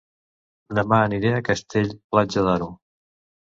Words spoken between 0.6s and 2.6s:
Dema aniré a Castell-Platja